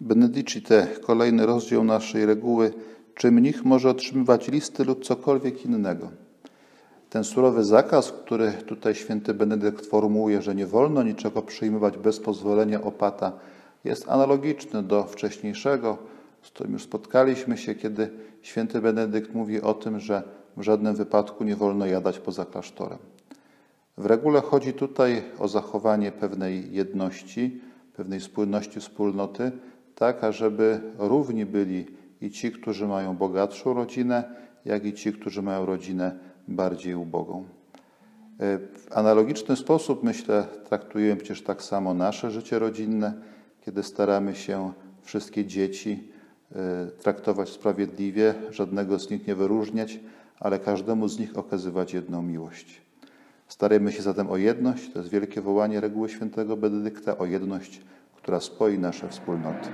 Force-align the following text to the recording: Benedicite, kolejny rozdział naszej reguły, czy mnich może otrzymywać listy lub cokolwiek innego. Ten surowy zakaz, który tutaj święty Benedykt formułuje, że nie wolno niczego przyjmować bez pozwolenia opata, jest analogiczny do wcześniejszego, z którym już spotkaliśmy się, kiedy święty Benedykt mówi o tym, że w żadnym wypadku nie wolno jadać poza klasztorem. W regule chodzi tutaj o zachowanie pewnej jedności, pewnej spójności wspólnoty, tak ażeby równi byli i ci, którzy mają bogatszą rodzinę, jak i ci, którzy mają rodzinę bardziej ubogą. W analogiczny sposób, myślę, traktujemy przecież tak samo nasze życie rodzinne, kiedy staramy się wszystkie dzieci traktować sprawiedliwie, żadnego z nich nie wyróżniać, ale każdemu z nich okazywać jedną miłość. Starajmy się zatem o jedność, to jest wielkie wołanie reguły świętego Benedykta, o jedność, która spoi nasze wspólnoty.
Benedicite, 0.00 0.86
kolejny 1.02 1.46
rozdział 1.46 1.84
naszej 1.84 2.26
reguły, 2.26 2.72
czy 3.14 3.30
mnich 3.30 3.64
może 3.64 3.90
otrzymywać 3.90 4.48
listy 4.48 4.84
lub 4.84 5.04
cokolwiek 5.04 5.64
innego. 5.64 6.10
Ten 7.10 7.24
surowy 7.24 7.64
zakaz, 7.64 8.12
który 8.12 8.52
tutaj 8.52 8.94
święty 8.94 9.34
Benedykt 9.34 9.86
formułuje, 9.86 10.42
że 10.42 10.54
nie 10.54 10.66
wolno 10.66 11.02
niczego 11.02 11.42
przyjmować 11.42 11.98
bez 11.98 12.20
pozwolenia 12.20 12.82
opata, 12.82 13.32
jest 13.84 14.08
analogiczny 14.08 14.82
do 14.82 15.04
wcześniejszego, 15.04 15.98
z 16.42 16.50
którym 16.50 16.72
już 16.72 16.82
spotkaliśmy 16.82 17.56
się, 17.56 17.74
kiedy 17.74 18.10
święty 18.42 18.80
Benedykt 18.80 19.34
mówi 19.34 19.60
o 19.60 19.74
tym, 19.74 20.00
że 20.00 20.22
w 20.56 20.62
żadnym 20.62 20.94
wypadku 20.94 21.44
nie 21.44 21.56
wolno 21.56 21.86
jadać 21.86 22.18
poza 22.18 22.44
klasztorem. 22.44 22.98
W 23.96 24.06
regule 24.06 24.40
chodzi 24.40 24.72
tutaj 24.72 25.22
o 25.38 25.48
zachowanie 25.48 26.12
pewnej 26.12 26.72
jedności, 26.72 27.60
pewnej 27.96 28.20
spójności 28.20 28.80
wspólnoty, 28.80 29.52
tak 29.98 30.24
ażeby 30.24 30.80
równi 30.98 31.46
byli 31.46 31.86
i 32.20 32.30
ci, 32.30 32.52
którzy 32.52 32.86
mają 32.86 33.16
bogatszą 33.16 33.74
rodzinę, 33.74 34.24
jak 34.64 34.84
i 34.84 34.92
ci, 34.92 35.12
którzy 35.12 35.42
mają 35.42 35.66
rodzinę 35.66 36.18
bardziej 36.48 36.94
ubogą. 36.94 37.44
W 38.74 38.86
analogiczny 38.90 39.56
sposób, 39.56 40.02
myślę, 40.02 40.46
traktujemy 40.68 41.16
przecież 41.16 41.42
tak 41.42 41.62
samo 41.62 41.94
nasze 41.94 42.30
życie 42.30 42.58
rodzinne, 42.58 43.12
kiedy 43.60 43.82
staramy 43.82 44.34
się 44.34 44.72
wszystkie 45.02 45.46
dzieci 45.46 46.08
traktować 47.02 47.48
sprawiedliwie, 47.48 48.34
żadnego 48.50 48.98
z 48.98 49.10
nich 49.10 49.26
nie 49.26 49.34
wyróżniać, 49.34 50.00
ale 50.40 50.58
każdemu 50.58 51.08
z 51.08 51.18
nich 51.18 51.38
okazywać 51.38 51.94
jedną 51.94 52.22
miłość. 52.22 52.80
Starajmy 53.48 53.92
się 53.92 54.02
zatem 54.02 54.30
o 54.30 54.36
jedność, 54.36 54.92
to 54.92 54.98
jest 54.98 55.10
wielkie 55.10 55.40
wołanie 55.40 55.80
reguły 55.80 56.08
świętego 56.08 56.56
Benedykta, 56.56 57.18
o 57.18 57.26
jedność, 57.26 57.80
która 58.22 58.40
spoi 58.40 58.78
nasze 58.78 59.08
wspólnoty. 59.08 59.68